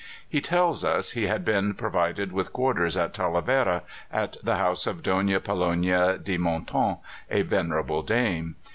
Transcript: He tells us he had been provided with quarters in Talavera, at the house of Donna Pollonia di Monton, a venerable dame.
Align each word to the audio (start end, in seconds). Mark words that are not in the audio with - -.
He 0.27 0.41
tells 0.41 0.83
us 0.83 1.11
he 1.11 1.27
had 1.27 1.45
been 1.45 1.75
provided 1.75 2.31
with 2.31 2.53
quarters 2.53 2.97
in 2.97 3.11
Talavera, 3.11 3.83
at 4.11 4.35
the 4.41 4.55
house 4.55 4.87
of 4.87 5.03
Donna 5.03 5.39
Pollonia 5.39 6.17
di 6.17 6.39
Monton, 6.39 6.97
a 7.29 7.43
venerable 7.43 8.01
dame. 8.01 8.55